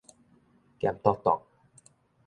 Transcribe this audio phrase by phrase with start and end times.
[0.79, 1.43] 鹹篤篤